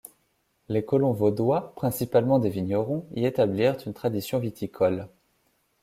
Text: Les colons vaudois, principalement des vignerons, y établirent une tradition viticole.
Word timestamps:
Les 0.67 0.83
colons 0.83 1.11
vaudois, 1.11 1.75
principalement 1.75 2.39
des 2.39 2.49
vignerons, 2.49 3.05
y 3.15 3.27
établirent 3.27 3.77
une 3.85 3.93
tradition 3.93 4.39
viticole. 4.39 5.07